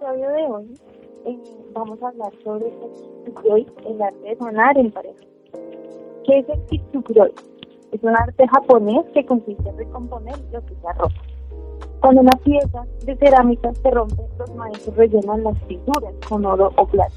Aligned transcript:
episodio 0.00 0.30
de 0.30 0.46
hoy 0.46 0.80
eh, 1.26 1.38
vamos 1.74 2.02
a 2.02 2.08
hablar 2.08 2.32
sobre 2.42 2.68
el 2.68 3.66
el 3.86 4.02
arte 4.02 4.28
de 4.28 4.36
sanar 4.36 4.78
en 4.78 4.90
pareja. 4.90 5.20
¿Qué 6.24 6.38
es 6.38 6.48
el 6.48 6.60
kitsukuri? 6.66 7.34
Es 7.92 8.02
un 8.02 8.16
arte 8.16 8.48
japonés 8.48 9.04
que 9.12 9.26
consiste 9.26 9.68
en 9.68 9.76
recomponer 9.76 10.38
lo 10.52 10.64
que 10.64 10.74
se 10.74 10.92
roto. 10.94 11.14
Cuando 12.00 12.22
una 12.22 12.36
pieza 12.42 12.86
de 13.04 13.14
cerámica 13.16 13.74
se 13.74 13.90
rompe, 13.90 14.22
los 14.38 14.54
maestros 14.54 14.96
rellenan 14.96 15.44
las 15.44 15.58
fisuras 15.64 16.14
con 16.26 16.46
oro 16.46 16.72
o 16.76 16.86
plata. 16.86 17.12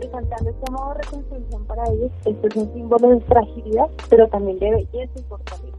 Resaltando 0.00 0.50
este 0.50 0.70
modo 0.72 0.88
de 0.94 1.02
reconstrucción 1.02 1.64
para 1.66 1.84
ellos, 1.92 2.10
esto 2.24 2.48
es 2.48 2.56
un 2.56 2.72
símbolo 2.72 3.08
de 3.08 3.20
fragilidad, 3.20 3.90
pero 4.08 4.26
también 4.28 4.58
de 4.58 4.70
belleza 4.70 5.18
y 5.18 5.22
fortaleza. 5.24 5.78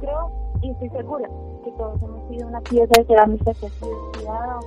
Creo 0.00 0.47
y 0.62 0.70
estoy 0.70 0.88
segura 0.90 1.28
que 1.64 1.70
todos 1.72 2.02
hemos 2.02 2.28
sido 2.28 2.48
una 2.48 2.60
pieza 2.62 2.92
de 2.98 3.04
cerámica 3.04 3.54
que 3.54 3.66
ha 3.66 3.70
sido 3.70 4.10
tirada 4.12 4.58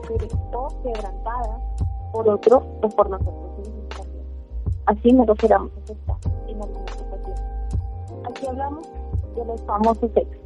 o 0.53 0.67
quebrantada 0.83 1.59
por 2.11 2.29
otro 2.29 2.63
o 2.81 2.89
por 2.89 3.09
nosotros 3.09 3.57
mismos 3.57 3.89
también. 3.89 4.25
Así 4.85 5.11
no 5.11 5.25
lo 5.25 5.35
queramos 5.35 5.71
aceptar 5.83 6.17
en 6.47 6.61
alguna 6.61 6.87
situación. 6.87 7.37
Aquí 8.29 8.47
hablamos 8.47 8.87
de 9.35 9.45
los 9.45 9.61
famosos 9.63 10.11
sexos. 10.13 10.37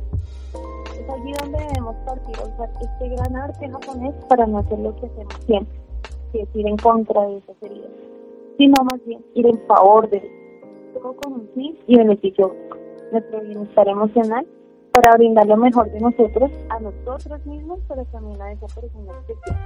Es 0.99 1.09
allí 1.09 1.33
donde 1.41 1.59
debemos 1.59 1.95
partir 2.05 2.35
a 2.39 2.43
usar 2.43 2.69
este 2.81 3.09
gran 3.09 3.35
arte 3.35 3.69
japonés 3.69 4.13
para 4.29 4.47
no 4.47 4.59
hacer 4.59 4.79
lo 4.79 4.95
que 4.95 5.05
hacemos 5.05 5.35
siempre, 5.45 5.79
que 6.31 6.41
es 6.41 6.55
ir 6.55 6.67
en 6.67 6.77
contra 6.77 7.21
de 7.27 7.37
esas 7.37 7.55
heridas, 7.61 7.91
sino 8.57 8.83
más 8.83 9.03
bien 9.05 9.23
ir 9.33 9.45
en 9.45 9.59
favor 9.67 10.09
de 10.09 10.21
todo 10.93 11.15
con 11.17 11.33
un 11.33 11.49
fin 11.53 11.77
y 11.87 11.97
beneficio. 11.97 12.55
Nuestro 13.11 13.41
bienestar 13.41 13.87
emocional 13.87 14.47
para 14.95 15.13
brindar 15.17 15.45
lo 15.45 15.57
mejor 15.57 15.91
de 15.91 15.99
nosotros 15.99 16.49
a 16.69 16.79
nosotros 16.79 17.45
mismos, 17.45 17.79
pero 17.89 18.05
también 18.05 18.41
a 18.41 18.53
esa 18.53 18.65
persona 18.67 19.11
especial. 19.19 19.59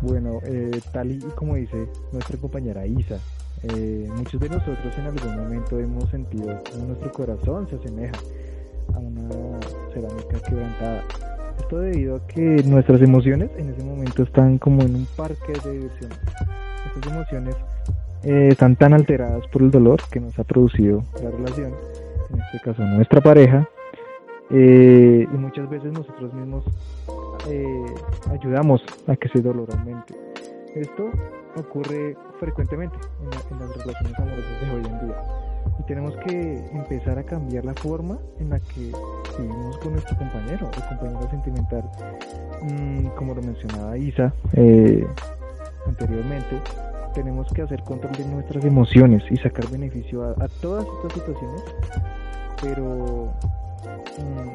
Bueno, 0.00 0.40
eh, 0.44 0.80
tal 0.92 1.12
y 1.12 1.18
como 1.34 1.56
dice 1.56 1.88
nuestra 2.12 2.38
compañera 2.38 2.86
Isa, 2.86 3.18
eh, 3.64 4.08
muchos 4.16 4.40
de 4.40 4.48
nosotros 4.48 4.96
en 4.96 5.06
algún 5.06 5.36
momento 5.36 5.78
hemos 5.78 6.08
sentido 6.08 6.58
como 6.72 6.86
nuestro 6.86 7.12
corazón 7.12 7.68
se 7.68 7.76
asemeja 7.76 8.16
a 8.94 8.98
una 8.98 9.28
cerámica 9.92 10.40
quebrantada. 10.48 11.04
Esto 11.58 11.78
debido 11.80 12.16
a 12.16 12.26
que 12.28 12.62
nuestras 12.64 13.02
emociones 13.02 13.50
en 13.58 13.68
ese 13.70 13.84
momento 13.84 14.22
están 14.22 14.56
como 14.58 14.82
en 14.82 14.94
un 14.94 15.06
parque 15.16 15.52
de 15.64 15.72
diversión. 15.72 16.12
Estas 16.86 17.12
emociones 17.12 17.56
eh, 18.22 18.48
están 18.52 18.76
tan 18.76 18.94
alteradas 18.94 19.46
por 19.48 19.62
el 19.62 19.70
dolor 19.70 20.00
que 20.10 20.20
nos 20.20 20.38
ha 20.38 20.44
producido 20.44 21.02
la 21.22 21.30
relación, 21.30 21.74
en 22.32 22.40
este 22.40 22.60
caso 22.60 22.82
nuestra 22.84 23.20
pareja, 23.20 23.68
eh, 24.50 25.26
y 25.30 25.36
muchas 25.36 25.68
veces 25.68 25.92
nosotros 25.92 26.32
mismos 26.32 26.64
eh, 27.48 27.84
ayudamos 28.30 28.82
a 29.06 29.16
que 29.16 29.28
ese 29.28 29.42
dolor 29.42 29.68
aumente. 29.72 30.14
Esto 30.74 31.10
ocurre 31.56 32.16
frecuentemente 32.38 32.96
en, 33.22 33.58
las 33.58 33.76
relaciones 33.76 34.18
amorosas 34.18 34.60
de 34.60 34.70
hoy 34.70 34.86
en 34.86 35.06
día 35.06 35.22
y 35.78 35.82
tenemos 35.84 36.14
que 36.26 36.70
empezar 36.72 37.18
a 37.18 37.24
cambiar 37.24 37.64
la 37.64 37.74
forma 37.74 38.18
en 38.38 38.50
la 38.50 38.60
que 38.60 38.92
vivimos 39.38 39.78
con 39.78 39.92
nuestro 39.92 40.16
compañero 40.16 40.66
o 40.66 40.88
compañera 40.88 41.30
sentimental. 41.30 41.84
Mm, 42.62 43.06
como 43.16 43.34
lo 43.34 43.42
mencionaba 43.42 43.98
Isa 43.98 44.32
eh, 44.54 45.06
anteriormente, 45.86 46.60
tenemos 47.14 47.52
que 47.52 47.62
hacer 47.62 47.82
control 47.82 48.12
de 48.12 48.24
nuestras 48.26 48.64
emociones 48.64 49.22
y 49.30 49.36
sacar 49.36 49.68
beneficio 49.68 50.22
a, 50.22 50.30
a 50.44 50.48
todas 50.60 50.86
estas 50.86 51.12
situaciones, 51.12 51.62
pero 52.62 53.32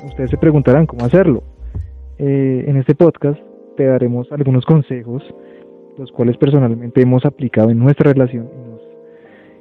ustedes 0.05 0.29
se 0.29 0.37
preguntarán 0.37 0.85
cómo 0.85 1.05
hacerlo. 1.05 1.43
Eh, 2.19 2.65
en 2.67 2.77
este 2.77 2.95
podcast 2.95 3.39
te 3.75 3.85
daremos 3.85 4.31
algunos 4.31 4.65
consejos, 4.65 5.23
los 5.97 6.11
cuales 6.11 6.37
personalmente 6.37 7.01
hemos 7.01 7.25
aplicado 7.25 7.69
en 7.69 7.79
nuestra 7.79 8.13
relación 8.13 8.47
y 8.47 8.69
nos, 8.69 8.81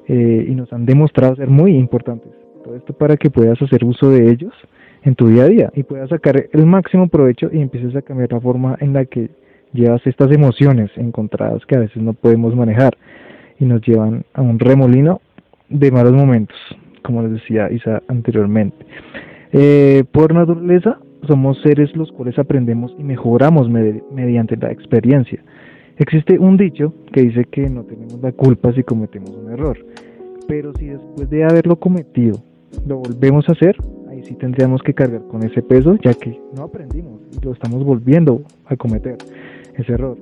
eh, 0.09 0.47
y 0.49 0.55
nos 0.55 0.73
han 0.73 0.87
demostrado 0.87 1.37
ser 1.37 1.49
muy 1.49 1.77
importantes. 1.77 2.33
Todo 2.65 2.77
esto 2.77 2.93
para 2.93 3.17
que 3.17 3.31
puedas 3.31 3.61
hacer 3.61 3.85
uso 3.85 4.11
de 4.11 4.31
ellos 4.31 4.53
en 5.05 5.15
tu 5.15 5.29
día 5.29 5.45
a 5.45 5.49
día 5.49 5.73
y 5.75 5.83
puedas 5.83 6.11
sacar 6.11 6.47
el 6.53 6.67
máximo 6.67 7.09
provecho 7.09 7.49
y 7.53 7.61
empieces 7.61 7.97
a 7.97 8.03
cambiar 8.03 8.33
la 8.33 8.41
forma 8.41 8.77
en 8.81 8.93
la 8.93 9.05
que 9.05 9.31
llevas 9.73 10.07
estas 10.07 10.31
emociones 10.31 10.91
encontradas 10.97 11.65
que 11.67 11.77
a 11.77 11.81
veces 11.81 12.03
no 12.03 12.13
podemos 12.13 12.55
manejar 12.55 12.97
y 13.59 13.65
nos 13.65 13.81
llevan 13.83 14.25
a 14.35 14.43
un 14.43 14.59
remolino 14.59 15.21
de 15.69 15.91
malos 15.91 16.13
momentos, 16.13 16.57
como 17.03 17.23
les 17.23 17.33
decía 17.33 17.71
Isa 17.71 18.03
anteriormente. 18.09 18.85
Eh, 19.53 20.05
por 20.11 20.33
naturaleza, 20.33 20.99
somos 21.27 21.61
seres 21.63 21.95
los 21.95 22.11
cuales 22.11 22.39
aprendemos 22.39 22.95
y 22.99 23.05
mejoramos 23.05 23.69
mediante 23.69 24.57
la 24.57 24.73
experiencia. 24.73 25.43
Existe 25.99 26.39
un 26.39 26.57
dicho 26.57 26.95
que 27.13 27.23
dice 27.23 27.45
que 27.45 27.69
no 27.69 27.85
tenemos 27.85 28.21
la 28.23 28.33
culpa 28.33 28.73
si 28.73 28.83
cometemos 28.83 29.31
un 29.31 29.53
error, 29.53 29.79
pero 30.49 30.73
si 30.75 30.87
después 30.87 31.29
de 31.29 31.45
haberlo 31.45 31.77
cometido 31.77 32.39
lo 32.87 32.97
volvemos 32.97 33.47
a 33.49 33.53
hacer, 33.53 33.77
ahí 34.09 34.23
sí 34.25 34.35
tendríamos 34.35 34.83
que 34.83 34.95
cargar 34.95 35.23
con 35.29 35.43
ese 35.43 35.63
peso, 35.63 35.97
ya 36.03 36.15
que 36.15 36.41
no 36.57 36.65
aprendimos 36.65 37.21
y 37.31 37.45
lo 37.45 37.53
estamos 37.53 37.85
volviendo 37.85 38.43
a 38.65 38.77
cometer, 38.77 39.19
ese 39.77 39.93
error. 39.93 40.17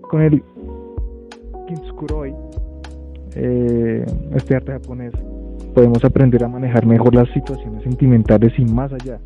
Con 0.00 0.22
el 0.22 0.42
Kintsukuroi, 1.68 2.34
eh, 3.34 4.06
este 4.34 4.56
arte 4.56 4.72
japonés, 4.72 5.12
podemos 5.76 6.02
aprender 6.06 6.42
a 6.42 6.48
manejar 6.48 6.86
mejor 6.86 7.14
las 7.14 7.28
situaciones 7.34 7.82
sentimentales 7.82 8.50
y 8.58 8.64
más 8.64 8.90
allá. 8.94 9.18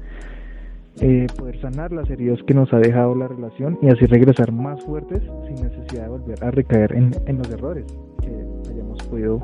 Eh, 1.00 1.28
poder 1.38 1.60
sanar 1.60 1.92
las 1.92 2.10
heridas 2.10 2.40
que 2.44 2.54
nos 2.54 2.72
ha 2.72 2.78
dejado 2.78 3.14
la 3.14 3.28
relación 3.28 3.78
y 3.80 3.88
así 3.88 4.04
regresar 4.06 4.50
más 4.50 4.82
fuertes 4.82 5.22
sin 5.46 5.64
necesidad 5.64 6.02
de 6.02 6.08
volver 6.08 6.44
a 6.44 6.50
recaer 6.50 6.92
en, 6.92 7.38
los 7.38 7.48
errores 7.52 7.84
que 8.20 8.32
hayamos 8.68 9.00
podido 9.04 9.40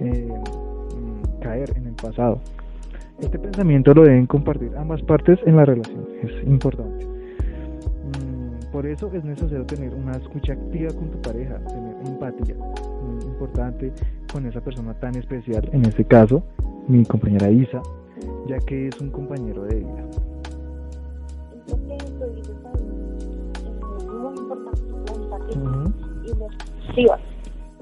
eh, 0.00 0.28
mm, 0.28 1.40
caer 1.40 1.72
en 1.78 1.86
el 1.86 1.94
pasado. 1.94 2.38
Este 3.20 3.38
pensamiento 3.38 3.94
lo 3.94 4.02
deben 4.02 4.26
compartir 4.26 4.70
ambas 4.76 5.00
partes 5.00 5.38
en 5.46 5.56
la 5.56 5.64
relación, 5.64 6.06
es 6.22 6.46
importante. 6.46 7.06
Mm, 7.06 8.70
por 8.70 8.84
eso 8.84 9.10
es 9.14 9.24
necesario 9.24 9.64
tener 9.64 9.94
una 9.94 10.12
escucha 10.12 10.52
activa 10.52 10.92
con 10.92 11.10
tu 11.10 11.22
pareja, 11.22 11.58
tener 11.68 11.96
empatía, 12.06 12.54
importante 13.34 13.92
con 14.32 14.46
esa 14.46 14.60
persona 14.60 14.94
tan 14.94 15.16
especial, 15.16 15.68
en 15.72 15.84
este 15.84 16.04
caso, 16.04 16.42
mi 16.86 17.04
compañera 17.04 17.50
Isa, 17.50 17.82
ya 18.46 18.58
que 18.58 18.88
es 18.88 19.00
un 19.00 19.10
compañero 19.10 19.64
de 19.64 19.76
vida. 19.76 20.04
Es 21.66 21.76
muy 24.06 24.36
importante 24.38 24.82
y 26.96 27.06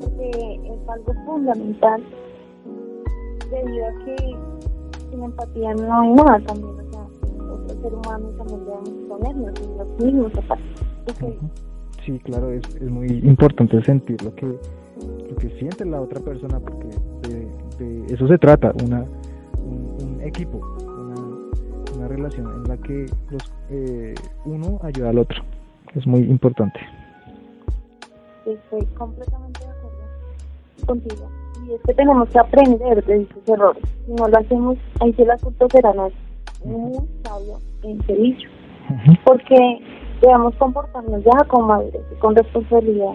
porque 0.00 0.30
es 0.64 0.88
algo 0.88 1.14
fundamental 1.26 2.02
debido 3.50 3.86
a 3.86 4.04
que 4.04 4.16
sin 5.10 5.22
empatía 5.22 5.74
no 5.74 6.00
hay 6.00 6.12
nada 6.12 6.40
también, 6.46 6.74
o 6.80 6.90
sea, 6.90 7.06
otro 7.52 7.82
ser 7.82 7.94
humano 7.94 8.28
también 8.38 8.64
debemos 8.64 8.88
ponernos 9.08 9.60
en 9.60 9.78
los 9.78 9.88
mismos 10.02 10.32
zapatos. 10.32 10.64
Sí, 12.04 12.19
claro, 12.20 12.50
es, 12.50 12.64
es 12.76 12.90
muy 12.90 13.06
importante 13.22 13.80
sentir 13.84 14.20
lo 14.24 14.34
que 14.34 14.58
que 15.42 15.50
siente 15.58 15.84
la 15.84 16.00
otra 16.00 16.20
persona, 16.20 16.60
porque 16.60 16.88
de, 17.28 18.14
eso 18.14 18.28
se 18.28 18.38
trata, 18.38 18.72
una, 18.84 19.04
un, 19.58 20.20
equipo, 20.22 20.58
una, 20.84 21.96
una, 21.96 22.08
relación 22.08 22.46
en 22.46 22.68
la 22.68 22.76
que 22.76 23.06
los, 23.30 23.52
eh, 23.70 24.14
uno 24.44 24.78
ayuda 24.82 25.10
al 25.10 25.18
otro. 25.18 25.42
Es 25.96 26.06
muy 26.06 26.20
importante. 26.20 26.78
Estoy 28.46 28.86
completamente 28.96 29.60
de 29.64 29.70
acuerdo 29.70 30.86
contigo. 30.86 31.28
Y 31.66 31.72
es 31.72 31.82
que 31.82 31.94
tenemos 31.94 32.28
que 32.28 32.38
aprender 32.38 33.04
de 33.04 33.22
esos 33.22 33.49
errores. 33.49 33.82
Si 34.06 34.12
no 34.12 34.28
lo 34.28 34.38
hacemos, 34.38 34.78
ahí 35.00 35.12
sí 35.14 35.22
el 35.22 35.31
asunto 35.31 35.66
será 35.70 35.93
muy 36.64 36.94
sabio 37.25 37.58
en 37.82 38.00
servicio. 38.06 38.49
Porque 39.25 39.81
debemos 40.20 40.54
comportarnos 40.56 41.25
ya 41.25 41.44
con 41.49 41.66
madurez 41.66 42.02
y 42.12 42.19
con 42.20 42.37
responsabilidad 42.37 43.14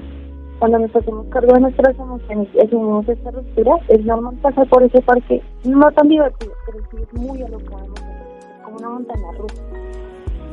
cuando 0.60 0.80
nos 0.80 0.96
hacemos 0.96 1.28
cargo 1.28 1.54
de 1.54 1.62
nuestras 1.62 1.96
emociones 1.98 2.48
y 2.54 2.60
asumimos 2.60 3.08
esta 3.08 3.32
ruptura, 3.32 3.78
es 3.90 4.04
normal 4.06 4.36
pasar 4.42 4.68
por 4.70 4.84
ese 4.84 5.02
parque, 5.02 5.42
no 5.64 5.92
tan 5.92 6.08
divertido, 6.08 6.52
pero 6.66 6.80
sí 6.90 6.98
es 7.04 7.22
muy 7.22 7.42
alocado, 7.44 7.86
como 8.64 8.78
una 8.78 8.90
montaña 8.90 9.32
rusa. 9.38 9.62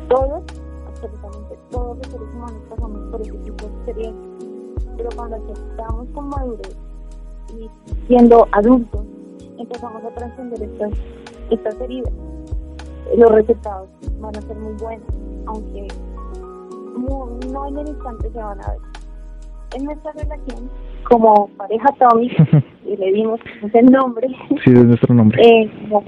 Todos, 0.09 0.43
absolutamente 0.89 1.59
todos 1.71 1.97
los 1.97 2.07
seres 2.09 2.29
humanos 2.35 2.63
pasamos 2.69 3.11
por 3.11 3.21
ese 3.23 3.33
tipo 3.33 3.67
de 3.67 3.73
experiencias, 3.73 4.45
pero 4.97 5.09
cuando 5.17 5.37
aceptamos 5.37 6.09
con 6.15 6.29
madurez 6.29 6.77
y 7.59 7.71
siendo 8.07 8.47
adultos, 8.53 9.07
empezamos 9.59 10.05
a 10.05 10.11
trascender 10.11 10.63
estas, 10.63 10.93
estas 11.51 11.81
heridas. 11.81 12.13
Los 13.17 13.31
resultados 13.31 13.89
van 14.21 14.37
a 14.37 14.43
ser 14.43 14.57
muy 14.57 14.75
buenos, 14.75 15.07
aunque 15.47 15.89
no 17.53 17.67
en 17.69 17.79
el 17.79 17.89
instante 17.89 18.31
se 18.31 18.39
van 18.39 18.63
a 18.65 18.71
ver 18.71 18.95
en 19.75 19.85
nuestra 19.85 20.13
relación 20.13 20.71
como 21.05 21.49
pareja 21.57 21.89
Tommy, 21.99 22.31
y 22.87 22.97
le 22.97 23.13
dimos 23.13 23.41
el 23.73 23.87
nombre. 23.87 24.29
Sí, 24.65 24.73
es 24.73 24.85
nuestro 24.85 25.15
nombre. 25.15 25.43
Eh, 25.47 25.71
como 25.89 26.05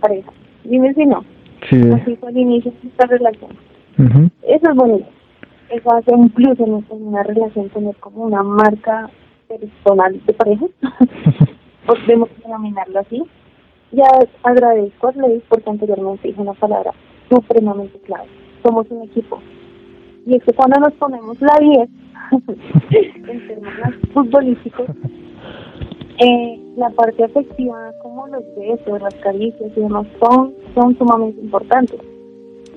pareja. 0.00 0.32
Dime 0.64 0.92
si 0.94 1.06
no. 1.06 1.24
Sí. 1.68 1.80
Así 1.92 2.16
fue 2.16 2.30
el 2.30 2.38
inicio 2.38 2.72
de 2.82 2.88
esta 2.88 3.06
relación. 3.06 3.50
Eso 4.42 4.70
es 4.70 4.74
bonito. 4.74 5.06
eso 5.70 5.94
hace 5.94 6.14
un 6.14 6.28
plus 6.30 6.58
en, 6.58 6.84
una 6.90 7.22
relación 7.22 7.68
tener 7.70 7.94
como 7.96 8.24
una 8.24 8.42
marca 8.42 9.10
personal 9.48 10.20
de 10.26 10.32
pareja, 10.32 10.66
podemos 11.86 12.28
denominarlo 12.42 13.00
así. 13.00 13.22
Ya 13.92 14.06
agradezco 14.42 15.08
a 15.08 15.12
Ley 15.12 15.42
porque 15.48 15.68
anteriormente 15.68 16.28
dije 16.28 16.40
una 16.40 16.54
palabra 16.54 16.92
supremamente 17.28 17.98
clave. 18.00 18.28
Somos 18.62 18.90
un 18.90 19.02
equipo. 19.02 19.40
Y 20.26 20.36
es 20.36 20.44
que 20.44 20.52
cuando 20.52 20.80
nos 20.80 20.92
ponemos 20.94 21.40
la 21.40 21.58
10, 21.60 21.88
en 22.90 23.46
términos 23.48 23.94
futbolísticos, 24.14 24.86
eh, 26.18 26.60
la 26.76 26.90
parte 26.90 27.24
afectiva, 27.24 27.92
como 28.02 28.26
los 28.28 28.44
besos, 28.56 29.02
las 29.02 29.14
caricias 29.16 29.72
y 29.76 29.80
demás, 29.80 30.06
son, 30.20 30.54
son 30.74 30.96
sumamente 30.96 31.40
importantes. 31.40 32.00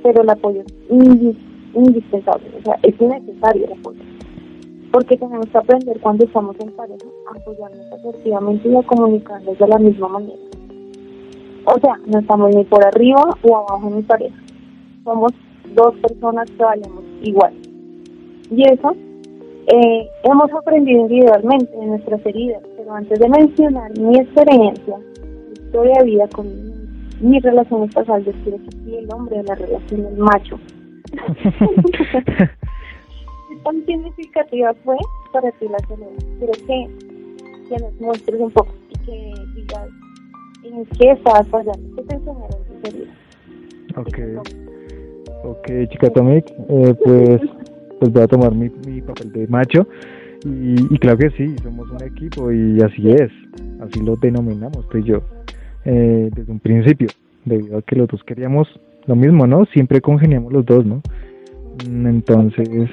Pero 0.01 0.21
el 0.21 0.29
apoyo 0.29 0.61
es 0.61 1.37
indispensable, 1.75 2.47
o 2.59 2.63
sea, 2.63 2.79
es 2.81 2.99
necesario 2.99 3.65
el 3.65 3.73
apoyo. 3.73 4.01
Porque 4.91 5.17
tenemos 5.17 5.47
que 5.47 5.57
aprender 5.57 5.99
cuando 5.99 6.25
estamos 6.25 6.55
en 6.59 6.71
pareja 6.71 7.05
a 7.27 7.37
apoyarnos 7.37 7.91
afectivamente 7.91 8.69
y 8.69 8.75
a 8.75 8.83
comunicarnos 8.83 9.57
de 9.57 9.67
la 9.67 9.77
misma 9.77 10.07
manera. 10.07 10.39
O 11.65 11.79
sea, 11.79 11.99
no 12.05 12.19
estamos 12.19 12.55
ni 12.55 12.63
por 12.63 12.85
arriba 12.85 13.23
o 13.43 13.57
abajo 13.57 13.89
en 13.89 13.95
mi 13.97 14.01
pareja. 14.03 14.37
Somos 15.03 15.33
dos 15.73 15.95
personas 15.97 16.49
que 16.49 16.63
valemos 16.63 17.03
igual. 17.25 17.53
Y 18.51 18.63
eso 18.63 18.95
eh, 19.67 20.07
hemos 20.23 20.51
aprendido 20.53 21.01
individualmente 21.01 21.73
en 21.73 21.89
nuestras 21.89 22.23
heridas, 22.25 22.61
pero 22.77 22.93
antes 22.93 23.19
de 23.19 23.29
mencionar 23.29 23.97
mi 23.97 24.19
experiencia, 24.19 24.97
mi 24.97 25.53
historia 25.53 25.95
de 25.99 26.05
vida 26.05 26.27
con 26.29 26.47
mis 27.21 27.41
relaciones 27.41 27.93
pasadas, 27.93 28.25
yo 28.25 28.31
quiero 28.43 28.57
que 28.57 28.77
sí 28.77 28.95
el 28.95 29.11
hombre 29.11 29.37
de 29.37 29.43
la 29.43 29.55
relación, 29.55 30.05
el 30.05 30.17
macho. 30.17 30.59
¿Qué 31.11 31.51
tan 33.63 33.85
significativa 33.85 34.73
fue 34.83 34.97
para 35.33 35.51
ti 35.53 35.67
la 35.67 35.79
soledad? 35.87 36.11
Quiero 36.37 36.53
que, 36.53 36.87
que 37.69 37.83
nos 37.83 37.99
muestres 37.99 38.39
un 38.39 38.51
poco 38.51 38.73
y 38.89 39.05
que 39.05 39.33
digas 39.55 39.89
en 40.63 40.85
qué 40.85 41.11
estabas 41.11 41.47
fallando, 41.47 41.95
qué 41.95 42.03
te 42.03 42.15
enseñaron 42.15 42.63
tus 42.67 42.93
heridas. 42.93 43.15
Ok. 43.97 44.74
Ok, 45.45 45.67
chica 45.91 46.09
Tomic, 46.09 46.51
eh, 46.69 46.95
pues 47.03 47.41
pues 47.99 48.11
voy 48.11 48.23
a 48.23 48.27
tomar 48.27 48.53
mi, 48.53 48.69
mi 48.87 49.01
papel 49.01 49.31
de 49.31 49.47
macho. 49.47 49.87
Y, 50.43 50.75
y, 50.93 50.97
claro 50.99 51.17
que 51.17 51.29
sí, 51.31 51.55
somos 51.63 51.89
un 51.89 52.03
equipo 52.03 52.51
y 52.51 52.81
así 52.81 53.09
es, 53.11 53.31
así 53.81 53.99
lo 54.01 54.15
denominamos 54.15 54.87
tú 54.89 54.99
y 54.99 55.03
yo, 55.03 55.21
eh, 55.85 56.29
desde 56.35 56.51
un 56.51 56.59
principio, 56.59 57.07
debido 57.45 57.77
a 57.77 57.81
que 57.81 57.95
los 57.95 58.07
dos 58.07 58.23
queríamos 58.23 58.67
lo 59.07 59.15
mismo, 59.15 59.47
¿no? 59.47 59.65
Siempre 59.65 60.01
congeniamos 60.01 60.51
los 60.51 60.65
dos, 60.65 60.85
¿no? 60.85 61.01
Mm, 61.87 62.07
entonces, 62.07 62.89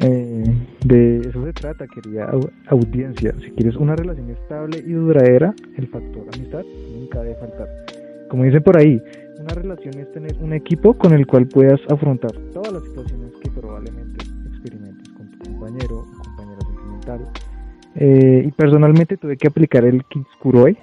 eh, 0.00 0.44
de 0.84 1.18
eso 1.18 1.44
se 1.44 1.52
trata, 1.52 1.86
quería 1.86 2.28
audiencia. 2.68 3.34
Si 3.44 3.50
quieres 3.50 3.76
una 3.76 3.96
relación 3.96 4.30
estable 4.30 4.78
y 4.78 4.92
duradera, 4.92 5.54
el 5.76 5.86
factor 5.88 6.24
amistad 6.34 6.62
nunca 6.96 7.22
debe 7.22 7.34
faltar. 7.36 7.68
Como 8.28 8.44
dicen 8.44 8.62
por 8.62 8.76
ahí, 8.78 9.00
relación 9.56 9.98
es 9.98 10.12
tener 10.12 10.36
un 10.40 10.52
equipo 10.52 10.94
con 10.94 11.12
el 11.12 11.26
cual 11.26 11.46
puedas 11.46 11.80
afrontar 11.90 12.32
todas 12.52 12.72
las 12.72 12.84
situaciones 12.84 13.32
que 13.42 13.50
probablemente 13.50 14.26
compañero 15.56 15.98
o 15.98 16.22
compañera 16.22 16.60
sentimental. 16.60 17.20
Eh, 17.96 18.44
y 18.46 18.50
personalmente 18.52 19.16
tuve 19.16 19.36
que 19.36 19.48
aplicar 19.48 19.84
el 19.84 20.04
Kiskuroi 20.04 20.76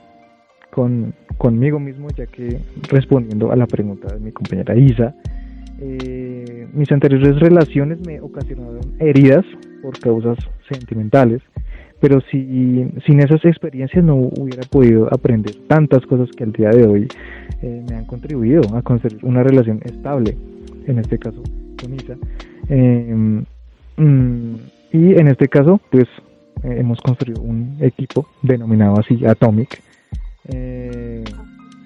con, 0.72 1.14
conmigo 1.38 1.80
mismo, 1.80 2.08
ya 2.10 2.26
que 2.26 2.60
respondiendo 2.90 3.52
a 3.52 3.56
la 3.56 3.68
pregunta 3.68 4.14
de 4.14 4.20
mi 4.20 4.32
compañera 4.32 4.76
Isa, 4.76 5.14
eh, 5.80 6.68
mis 6.74 6.92
anteriores 6.92 7.40
relaciones 7.40 8.00
me 8.06 8.20
ocasionaron 8.22 8.82
heridas 9.00 9.46
por 9.82 10.00
causas 10.00 10.38
sentimentales, 10.70 11.42
pero 12.04 12.20
si, 12.30 12.86
sin 13.06 13.22
esas 13.22 13.46
experiencias 13.46 14.04
no 14.04 14.16
hubiera 14.16 14.64
podido 14.70 15.08
aprender 15.10 15.56
tantas 15.70 16.06
cosas 16.06 16.30
que 16.36 16.44
al 16.44 16.52
día 16.52 16.68
de 16.68 16.86
hoy 16.86 17.08
eh, 17.62 17.82
me 17.90 17.96
han 17.96 18.04
contribuido 18.04 18.62
a 18.76 18.82
construir 18.82 19.24
una 19.24 19.42
relación 19.42 19.80
estable, 19.86 20.36
en 20.86 21.00
este 21.00 21.18
caso 21.18 21.42
con 21.82 21.94
Isa. 21.96 22.18
Mm, 23.96 24.56
y 24.92 25.14
en 25.14 25.28
este 25.30 25.48
caso, 25.48 25.80
pues 25.92 26.04
eh, 26.64 26.76
hemos 26.78 27.00
construido 27.00 27.42
un 27.42 27.78
equipo 27.80 28.28
denominado 28.42 29.00
así 29.00 29.26
Atomic. 29.26 29.82
Eh, 30.50 31.24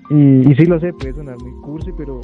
y, 0.09 0.51
y 0.51 0.55
sí 0.55 0.65
lo 0.65 0.79
sé, 0.79 0.93
puede 0.93 1.13
sonar 1.13 1.37
muy 1.37 1.51
cursi, 1.61 1.91
pero, 1.95 2.21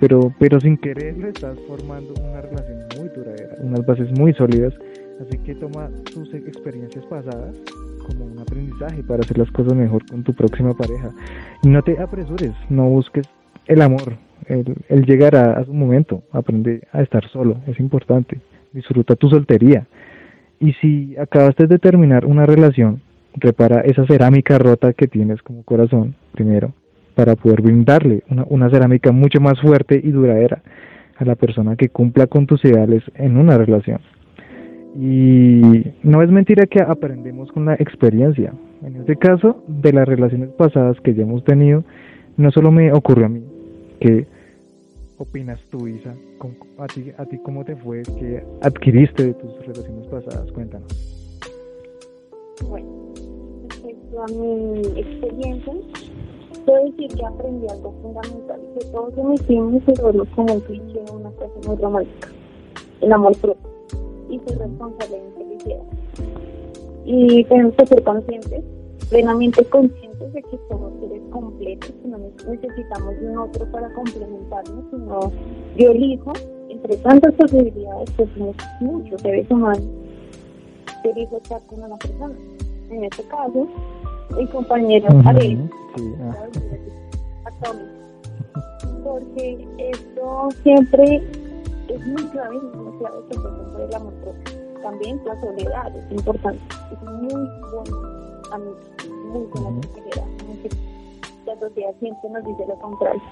pero, 0.00 0.32
pero 0.38 0.58
sin 0.58 0.78
quererlo 0.78 1.28
estás 1.28 1.58
formando 1.68 2.14
una 2.14 2.40
relación 2.40 2.78
muy 2.96 3.10
duradera, 3.10 3.56
unas 3.60 3.84
bases 3.84 4.10
muy 4.18 4.32
sólidas. 4.32 4.72
Así 5.20 5.38
que 5.38 5.54
toma 5.54 5.88
tus 6.12 6.32
experiencias 6.34 7.04
pasadas 7.06 7.56
como 8.06 8.26
un 8.26 8.38
aprendizaje 8.38 9.02
para 9.02 9.20
hacer 9.22 9.38
las 9.38 9.50
cosas 9.50 9.74
mejor 9.74 10.04
con 10.06 10.22
tu 10.22 10.34
próxima 10.34 10.74
pareja. 10.74 11.10
Y 11.62 11.68
no 11.68 11.82
te 11.82 11.98
apresures, 11.98 12.54
no 12.68 12.88
busques 12.88 13.26
el 13.66 13.82
amor, 13.82 14.16
el, 14.46 14.76
el 14.88 15.06
llegar 15.06 15.34
a 15.36 15.64
su 15.64 15.72
momento, 15.72 16.22
aprende 16.32 16.86
a 16.92 17.02
estar 17.02 17.28
solo, 17.30 17.56
es 17.66 17.80
importante 17.80 18.40
disfruta 18.76 19.16
tu 19.16 19.28
soltería. 19.28 19.86
Y 20.60 20.72
si 20.74 21.16
acabaste 21.16 21.66
de 21.66 21.78
terminar 21.78 22.24
una 22.24 22.46
relación, 22.46 23.00
repara 23.34 23.80
esa 23.80 24.06
cerámica 24.06 24.58
rota 24.58 24.92
que 24.92 25.08
tienes 25.08 25.42
como 25.42 25.64
corazón, 25.64 26.14
primero, 26.32 26.72
para 27.14 27.34
poder 27.34 27.62
brindarle 27.62 28.22
una 28.48 28.70
cerámica 28.70 29.10
mucho 29.12 29.40
más 29.40 29.60
fuerte 29.60 30.00
y 30.02 30.10
duradera 30.10 30.62
a 31.16 31.24
la 31.24 31.34
persona 31.34 31.76
que 31.76 31.88
cumpla 31.88 32.26
con 32.26 32.46
tus 32.46 32.64
ideales 32.64 33.02
en 33.14 33.38
una 33.38 33.56
relación. 33.56 34.00
Y 34.98 35.92
no 36.02 36.22
es 36.22 36.30
mentira 36.30 36.66
que 36.66 36.80
aprendemos 36.80 37.52
con 37.52 37.66
la 37.66 37.74
experiencia. 37.74 38.52
En 38.82 38.96
este 38.96 39.16
caso, 39.16 39.62
de 39.66 39.92
las 39.92 40.08
relaciones 40.08 40.50
pasadas 40.50 40.98
que 41.00 41.14
ya 41.14 41.22
hemos 41.22 41.44
tenido, 41.44 41.84
no 42.36 42.50
solo 42.50 42.70
me 42.70 42.92
ocurrió 42.92 43.26
a 43.26 43.28
mí, 43.28 43.42
que 44.00 44.26
opinas 45.18 45.60
tú, 45.70 45.86
Isa? 45.86 46.14
¿A 46.78 46.86
ti, 46.86 47.12
¿A 47.18 47.24
ti 47.26 47.38
cómo 47.38 47.64
te 47.64 47.76
fue? 47.76 48.02
¿Qué 48.18 48.42
adquiriste 48.62 49.24
de 49.24 49.34
tus 49.34 49.66
relaciones 49.66 50.06
pasadas? 50.08 50.50
Cuéntanos. 50.52 50.88
Bueno, 52.68 52.86
respecto 53.68 54.22
a 54.22 54.26
mi 54.28 54.80
experiencia, 54.98 55.74
puedo 56.64 56.84
decir 56.86 57.10
que 57.18 57.24
aprendí 57.24 57.66
algo 57.68 57.92
fundamental, 58.02 58.60
que 58.78 58.86
todos 58.86 59.18
emitimos 59.18 59.82
y 59.86 60.02
verlo 60.02 60.26
como 60.34 60.54
un 60.54 60.60
cliché, 60.60 61.00
una 61.12 61.30
cosa 61.30 61.68
muy 61.68 61.76
romántica, 61.76 62.28
el 63.00 63.12
amor 63.12 63.36
propio, 63.38 63.75
y 64.28 64.38
ser 64.40 64.58
responsable 64.58 65.16
de 65.16 65.22
mi 65.22 65.32
felicidad. 65.32 65.82
Y 67.04 67.44
tenemos 67.44 67.74
que 67.74 67.86
ser 67.86 68.02
conscientes, 68.02 68.64
plenamente 69.08 69.64
conscientes 69.66 70.32
de 70.32 70.42
que 70.42 70.58
somos 70.68 70.92
seres 71.00 71.22
completos, 71.30 71.92
que 72.02 72.08
no 72.08 72.18
necesitamos 72.18 73.20
de 73.20 73.30
un 73.30 73.38
otro 73.38 73.70
para 73.70 73.92
complementarnos, 73.94 74.84
sino 74.90 75.32
yo 75.76 75.90
elijo, 75.90 76.32
entre 76.68 76.96
tantas 76.96 77.34
posibilidades, 77.34 78.10
que 78.10 78.26
somos 78.36 78.56
muchos 78.80 79.20
seres 79.20 79.50
humanos, 79.50 79.84
elijo 81.04 81.36
estar 81.36 81.60
con 81.66 81.82
una 81.82 81.96
persona. 81.96 82.34
En 82.90 83.04
este 83.04 83.22
caso, 83.24 83.66
mi 84.36 84.46
compañero 84.46 85.08
uh 85.08 85.22
porque 89.02 89.66
esto 89.78 90.48
siempre 90.62 91.22
es 91.88 92.06
muy 92.06 92.24
clave, 92.30 92.60
muy 92.60 92.98
clave 92.98 93.16
que 93.30 93.38
por 93.38 93.80
el 93.80 93.94
amor. 93.94 94.12
También 94.82 95.20
la 95.24 95.40
soledad 95.40 95.96
es 95.96 96.12
importante, 96.12 96.60
es 96.92 97.02
muy 97.02 97.48
bueno 97.72 98.16
a 98.52 98.58
mí 98.58 98.70
muy 99.32 99.46
buena 99.46 99.80
La 101.46 101.58
sociedad 101.58 101.94
siempre 101.98 102.30
nos 102.30 102.44
dice 102.44 102.64
lo 102.68 102.76
contrario. 102.76 103.22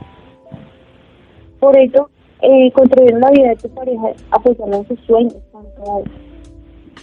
Por 1.61 1.79
eso, 1.79 2.11
eh, 2.43 2.71
construir 2.73 3.15
la 3.15 3.31
vida 3.31 3.51
de 3.51 3.57
tu 3.57 3.69
pareja 3.71 4.13
apoyando 4.31 4.79
en 4.79 4.89
sus 4.89 5.01
sueños, 5.01 5.37
tanto 5.53 6.03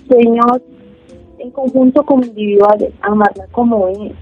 sueños 0.08 0.62
en 1.40 1.52
conjunto 1.52 2.04
como 2.04 2.24
individuales, 2.24 2.94
amarla 3.02 3.48
como 3.52 3.88
es. 3.88 4.14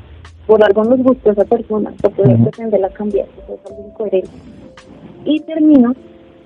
Por 0.47 0.63
algo 0.63 0.83
nos 0.83 1.03
gustó 1.03 1.31
esa 1.31 1.45
persona, 1.45 1.93
no 2.03 2.09
poder 2.09 2.41
pretenderla 2.41 2.89
cambiar, 2.89 3.27
eso 3.43 3.53
es 3.53 3.71
algo 3.71 3.87
incoherente. 3.87 4.31
Y 5.25 5.39
termino 5.41 5.93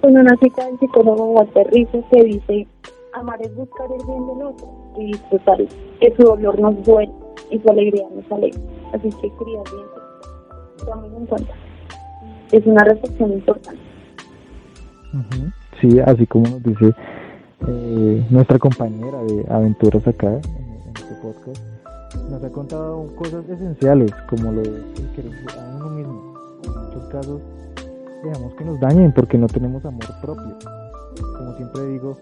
con 0.03 0.17
una 0.17 0.35
cita 0.35 0.65
del 0.65 0.77
psicólogo 0.79 1.31
Walter 1.31 1.65
Rizzo 1.71 2.03
que 2.11 2.25
dice, 2.25 2.67
amar 3.13 3.41
es 3.41 3.55
buscar 3.55 3.87
el 3.89 4.05
bien 4.05 4.27
del 4.27 4.47
otro 4.47 4.67
y 4.97 5.05
disfrutar 5.13 5.57
que 6.01 6.13
su 6.17 6.23
dolor 6.23 6.59
nos 6.59 6.83
duele 6.83 7.13
y 7.49 7.57
su 7.59 7.69
alegría 7.69 8.05
nos 8.13 8.29
alegra. 8.29 8.59
Así 8.91 9.07
que, 9.09 9.31
queridas 9.37 9.63
bien, 9.71 10.85
tomen 10.85 11.15
en 11.15 11.25
cuenta. 11.25 11.53
Es 12.51 12.65
una 12.65 12.83
reflexión 12.83 13.31
importante. 13.31 13.81
Sí, 15.79 15.99
así 16.01 16.27
como 16.27 16.49
nos 16.49 16.63
dice 16.63 16.93
eh, 17.65 18.27
nuestra 18.29 18.59
compañera 18.59 19.23
de 19.23 19.45
aventuras 19.49 20.05
acá 20.05 20.31
en, 20.33 20.97
este 20.97 21.15
podcast, 21.21 21.63
nos 22.29 22.43
ha 22.43 22.51
contado 22.51 23.07
cosas 23.15 23.47
esenciales 23.47 24.11
como 24.29 24.51
lo 24.51 24.63
de 24.63 24.81
querer 25.15 25.31
a 25.57 25.75
uno 25.77 25.89
mismo. 25.91 26.33
En 26.65 26.71
muchos 26.71 27.05
casos 27.05 27.41
dejamos 28.23 28.53
que 28.55 28.65
nos 28.65 28.79
dañen 28.79 29.11
porque 29.11 29.37
no 29.37 29.47
tenemos 29.47 29.85
amor 29.85 30.05
propio. 30.21 30.55
Como 31.37 31.53
siempre 31.57 31.85
digo, 31.87 32.17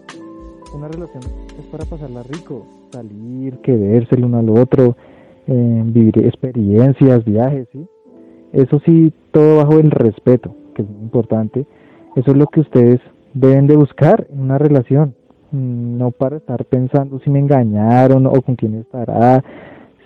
una 0.74 0.88
relación 0.88 1.22
es 1.58 1.66
para 1.66 1.84
pasarla 1.84 2.22
rico, 2.24 2.66
salir, 2.90 3.58
quererse 3.58 4.16
el 4.16 4.24
uno 4.24 4.38
al 4.38 4.50
otro, 4.50 4.96
eh, 5.46 5.82
vivir 5.86 6.18
experiencias, 6.18 7.24
viajes, 7.24 7.68
¿sí? 7.72 7.86
Eso 8.52 8.80
sí, 8.84 9.12
todo 9.30 9.58
bajo 9.58 9.78
el 9.78 9.90
respeto, 9.90 10.54
que 10.74 10.82
es 10.82 10.88
muy 10.88 11.02
importante. 11.02 11.66
Eso 12.16 12.32
es 12.32 12.36
lo 12.36 12.46
que 12.46 12.60
ustedes 12.60 13.00
deben 13.32 13.66
de 13.66 13.76
buscar 13.76 14.26
en 14.30 14.40
una 14.40 14.58
relación, 14.58 15.14
mm, 15.52 15.98
no 15.98 16.10
para 16.10 16.36
estar 16.36 16.64
pensando 16.66 17.18
si 17.20 17.30
me 17.30 17.38
engañaron 17.38 18.26
o 18.26 18.42
con 18.42 18.56
quién 18.56 18.74
estará, 18.74 19.42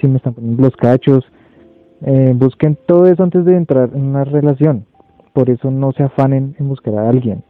si 0.01 0.07
me 0.07 0.19
están 0.19 0.35
poniendo 0.35 0.63
los 0.63 0.77
cachos. 0.77 1.25
Eh, 2.03 2.35
busquen 2.37 2.79
todo 2.87 3.07
eso 3.07 3.23
antes 3.23 3.45
de 3.45 3.57
entrar 3.57 3.91
en 3.95 4.05
una 4.05 4.25
relación. 4.25 4.85
Por 5.37 5.51
eso 5.51 5.71
no 5.71 5.93
se 5.93 6.03
afanen 6.03 6.57
en 6.59 6.67
buscar 6.67 6.95
a 6.95 7.11
alguien. 7.11 7.45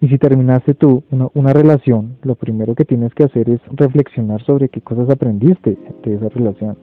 Y 0.00 0.06
si 0.06 0.18
terminaste 0.18 0.72
tú 0.74 1.02
una, 1.10 1.52
relación, 1.52 2.16
lo 2.22 2.36
primero 2.36 2.76
que 2.76 2.84
tienes 2.84 3.12
que 3.12 3.24
hacer 3.24 3.50
es 3.50 3.60
reflexionar 3.72 4.40
sobre 4.44 4.68
qué 4.68 4.80
cosas 4.80 5.10
aprendiste 5.10 5.76
de 6.04 6.14
esa 6.14 6.28
relación. 6.28 6.76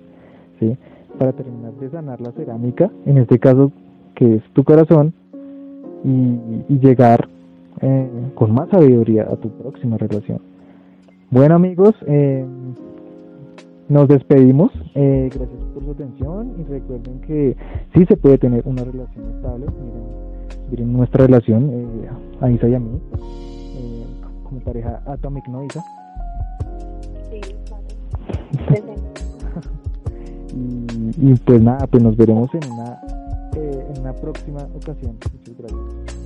¿sí? 0.59 0.75
Para 1.17 1.31
terminar 1.31 1.71
de 1.79 1.89
sanar 1.89 2.19
la 2.19 2.33
cerámica, 2.33 2.91
en 3.05 3.19
este 3.19 3.39
caso 3.39 3.71
que 4.13 4.35
es 4.35 4.43
tu 4.51 4.65
corazón, 4.65 5.13
y, 6.03 6.77
llegar 6.79 7.29
eh, 7.79 8.09
con 8.35 8.53
más 8.53 8.67
sabiduría 8.71 9.29
a 9.31 9.37
tu 9.37 9.51
próxima 9.51 9.97
relación. 9.97 10.41
Bueno 11.29 11.55
amigos, 11.55 11.95
eh, 12.07 12.45
nos 13.91 14.07
despedimos. 14.07 14.71
Eh, 14.95 15.29
gracias 15.33 15.59
por 15.73 15.83
su 15.83 15.91
atención 15.91 16.53
y 16.57 16.63
recuerden 16.63 17.19
que 17.21 17.57
sí 17.93 18.05
se 18.05 18.15
puede 18.15 18.37
tener 18.37 18.63
una 18.65 18.83
relación 18.85 19.35
estable. 19.35 19.65
Miren, 19.65 20.00
miren 20.71 20.93
nuestra 20.93 21.25
relación, 21.25 21.69
eh, 21.69 22.09
a 22.39 22.49
Isa 22.49 22.67
y 22.67 22.75
a 22.75 22.79
mí, 22.79 22.99
eh, 23.75 24.05
como 24.43 24.61
pareja 24.61 25.01
Atomic, 25.05 25.47
¿no, 25.49 25.63
Isa? 25.65 25.83
Sí, 27.29 27.41
claro. 27.65 27.83
y, 30.55 31.31
y, 31.31 31.35
pues 31.35 31.61
nada, 31.61 31.85
pues 31.87 32.01
nos 32.01 32.15
veremos 32.15 32.49
en 32.53 32.71
una, 32.71 33.01
en 33.53 34.01
una 34.01 34.13
próxima 34.13 34.63
ocasión. 34.75 35.17
Muchas 35.33 35.57
gracias. 35.57 36.20